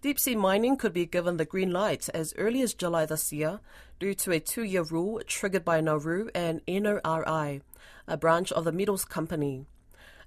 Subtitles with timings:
[0.00, 3.58] Deep sea mining could be given the green light as early as July this year
[3.98, 7.62] due to a two year rule triggered by Nauru and NORI,
[8.06, 9.66] a branch of the Metals Company.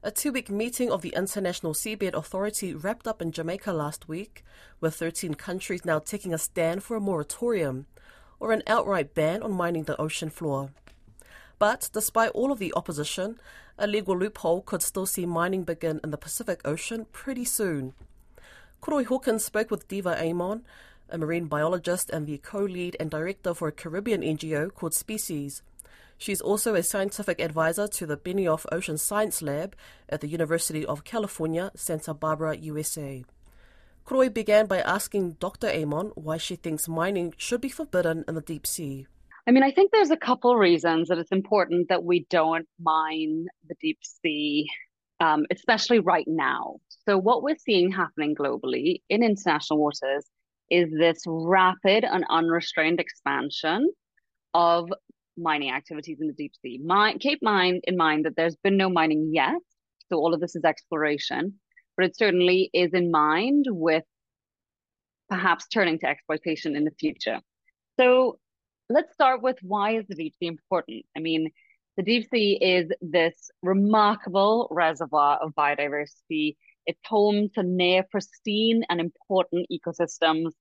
[0.04, 4.44] A two week meeting of the International Seabed Authority wrapped up in Jamaica last week,
[4.81, 7.85] with 13 countries now taking a stand for a moratorium
[8.42, 10.72] or an outright ban on mining the ocean floor.
[11.60, 13.40] But despite all of the opposition,
[13.78, 17.94] a legal loophole could still see mining begin in the Pacific Ocean pretty soon.
[18.82, 20.63] Koroi Hawkins spoke with Diva Amon,
[21.08, 25.62] a marine biologist and the co-lead and director for a Caribbean NGO called SpeSeas.
[26.17, 29.75] She's also a scientific advisor to the Benioff Ocean Science Lab
[30.09, 33.23] at the University of California, Santa Barbara, USA.
[34.03, 35.70] Koroi began by asking Dr.
[35.70, 39.05] Amon why she thinks mining should be forbidden in the deep sea.
[39.48, 43.45] I mean, I think there's a couple reasons that it's important that we don't mine
[43.67, 44.67] the deep sea,
[45.20, 46.77] um, especially right now.
[47.07, 50.25] So, what we're seeing happening globally in international waters
[50.69, 53.91] is this rapid and unrestrained expansion
[54.53, 54.89] of
[55.38, 56.80] mining activities in the deep sea.
[56.83, 59.55] My, keep mind in mind that there's been no mining yet,
[60.09, 61.59] so all of this is exploration,
[61.97, 64.03] but it certainly is in mind with
[65.30, 67.39] perhaps turning to exploitation in the future.
[67.99, 68.38] So
[68.89, 71.05] let's start with why is the deep sea important?
[71.17, 71.49] I mean,
[71.97, 78.99] the deep sea is this remarkable reservoir of biodiversity it's home to near pristine and
[78.99, 80.51] important ecosystems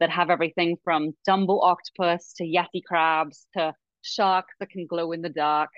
[0.00, 5.22] that have everything from Dumbo octopus to yeti crabs to sharks that can glow in
[5.22, 5.70] the dark.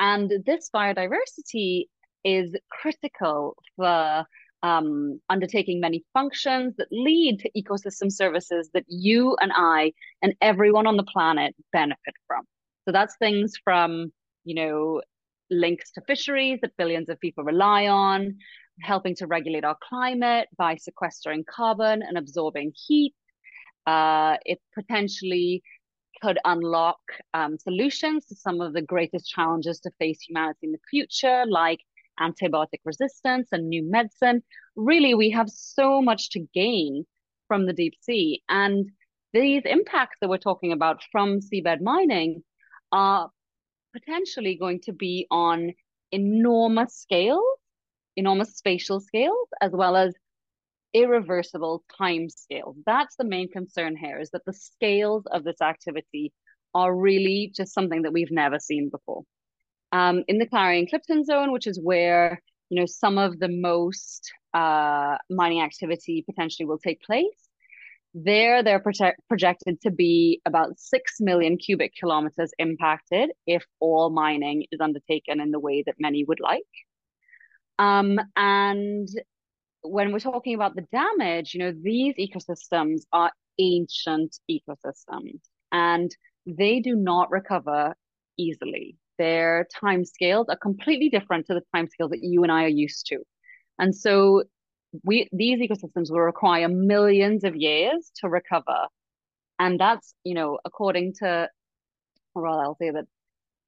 [0.00, 1.86] And this biodiversity
[2.24, 4.24] is critical for
[4.62, 10.86] um, undertaking many functions that lead to ecosystem services that you and I and everyone
[10.86, 12.44] on the planet benefit from.
[12.84, 14.12] So that's things from,
[14.44, 15.02] you know,
[15.50, 18.38] links to fisheries that billions of people rely on,
[18.82, 23.14] helping to regulate our climate by sequestering carbon and absorbing heat.
[23.86, 25.62] Uh, it potentially
[26.22, 26.98] could unlock
[27.34, 31.80] um, solutions to some of the greatest challenges to face humanity in the future, like
[32.20, 34.42] antibiotic resistance and new medicine.
[34.76, 37.04] Really, we have so much to gain
[37.46, 38.42] from the deep sea.
[38.48, 38.90] And
[39.32, 42.42] these impacts that we're talking about from seabed mining
[42.92, 43.30] are
[43.92, 45.72] potentially going to be on
[46.12, 47.57] enormous scales
[48.18, 50.14] enormous spatial scales as well as
[50.92, 52.76] irreversible time scales.
[52.84, 56.32] That's the main concern here is that the scales of this activity
[56.74, 59.22] are really just something that we've never seen before.
[59.92, 65.16] Um, in the Clarion-Clipperton zone, which is where you know some of the most uh,
[65.30, 67.48] mining activity potentially will take place,
[68.14, 74.66] there they're project- projected to be about 6 million cubic kilometers impacted if all mining
[74.72, 76.62] is undertaken in the way that many would like.
[77.78, 79.08] Um, and
[79.82, 85.40] when we're talking about the damage, you know, these ecosystems are ancient ecosystems
[85.72, 86.14] and
[86.46, 87.94] they do not recover
[88.36, 88.96] easily.
[89.18, 92.68] Their time scales are completely different to the time scales that you and I are
[92.68, 93.18] used to.
[93.78, 94.44] And so
[95.04, 98.86] we these ecosystems will require millions of years to recover.
[99.58, 101.48] And that's, you know, according to
[102.34, 103.06] well, I'll say that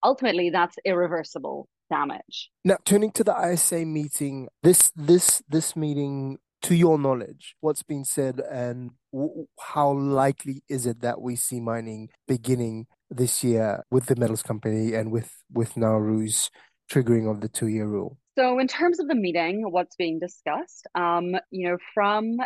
[0.03, 2.51] ultimately that's irreversible damage.
[2.65, 8.05] Now, turning to the ISA meeting, this this this meeting, to your knowledge, what's been
[8.05, 14.07] said, and w- how likely is it that we see mining beginning this year with
[14.07, 16.51] the metals company and with with Nauru's
[16.91, 18.19] triggering of the two year rule?
[18.39, 22.37] So, in terms of the meeting, what's being discussed, um, you know, from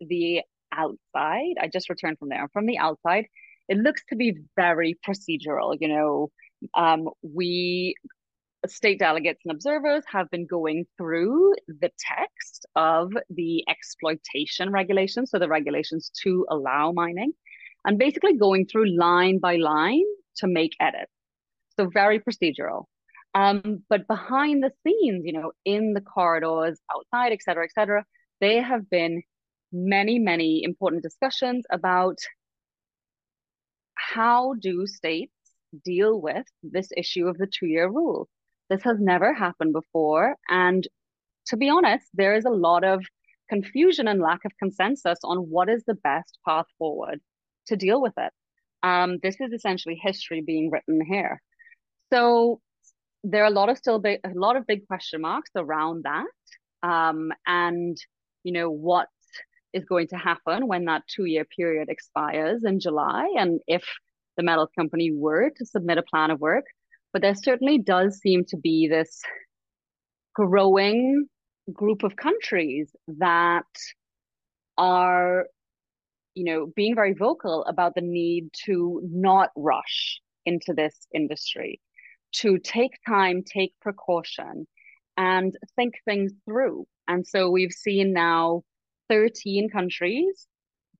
[0.00, 0.42] the
[0.72, 2.48] outside, I just returned from there.
[2.52, 3.26] From the outside,
[3.68, 5.76] it looks to be very procedural.
[5.80, 6.30] You know,
[6.74, 7.94] um, we
[8.66, 15.38] state delegates and observers have been going through the text of the exploitation regulations, so
[15.38, 17.32] the regulations to allow mining,
[17.84, 20.04] and basically going through line by line
[20.36, 21.10] to make edits.
[21.76, 22.84] So very procedural.
[23.34, 28.04] Um, but behind the scenes, you know, in the corridors, outside, et cetera, et cetera,
[28.40, 29.22] there have been
[29.72, 32.18] many, many important discussions about
[33.94, 35.32] how do states
[35.84, 38.28] deal with this issue of the two-year rule.
[38.70, 40.36] This has never happened before.
[40.48, 40.86] And
[41.46, 43.04] to be honest, there is a lot of
[43.48, 47.20] confusion and lack of consensus on what is the best path forward
[47.66, 48.32] to deal with it.
[48.82, 51.40] Um, this is essentially history being written here.
[52.12, 52.60] So
[53.24, 56.26] there are a lot of still big, a lot of big question marks around that.
[56.82, 57.96] Um, and
[58.42, 59.08] you know what
[59.72, 63.84] is going to happen when that two-year period expires in July, and if
[64.36, 66.64] the metals company were to submit a plan of work,
[67.12, 69.22] but there certainly does seem to be this
[70.34, 71.26] growing
[71.72, 73.66] group of countries that
[74.78, 75.46] are
[76.34, 81.80] you know, being very vocal about the need to not rush into this industry,
[82.32, 84.66] to take time, take precaution,
[85.16, 86.86] and think things through.
[87.06, 88.62] And so we've seen now
[89.08, 90.46] 13 countries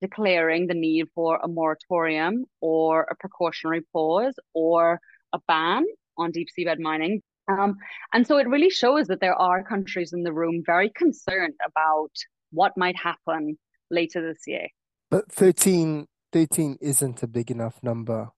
[0.03, 5.01] declaring the need for a moratorium or a precautionary pause or
[5.33, 5.87] a ban
[6.19, 7.23] on deep seabed mining.
[7.49, 7.77] Um,
[8.13, 12.13] and so it really shows that there are countries in the room very concerned about
[12.51, 13.57] what might happen
[13.91, 14.69] later this year.
[15.11, 18.31] But 13, 13 isn't a big enough number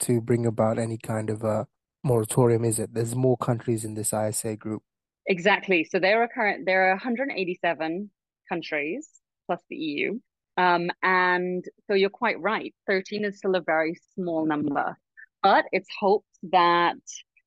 [0.00, 1.66] to bring about any kind of a
[2.04, 2.92] moratorium, is it?
[2.92, 4.82] There's more countries in this ISA group.
[5.28, 5.84] Exactly.
[5.84, 8.10] So there are current there are 187
[8.48, 9.08] countries
[9.46, 10.18] plus the EU.
[10.56, 12.74] Um, and so you're quite right.
[12.86, 14.98] 13 is still a very small number,
[15.42, 16.96] but it's hoped that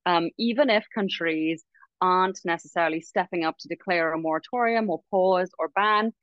[0.06, 1.63] um, even if countries
[2.02, 6.13] aren't necessarily stepping up to declare a moratorium or pause or ban,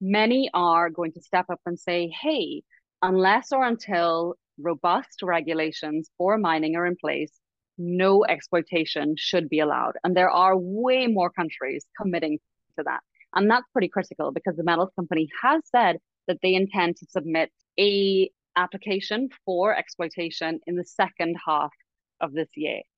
[0.00, 2.62] many are going to step up and say, hey,
[3.02, 7.32] unless or until robust regulations for mining are in place,
[7.78, 9.94] no exploitation should be allowed.
[10.04, 12.38] And there are way more countries committing
[12.78, 13.00] to that.
[13.34, 15.96] And that's pretty critical because the metals company has said
[16.28, 21.72] that they intend to submit a application for exploitation in the second half
[22.20, 22.82] of this year.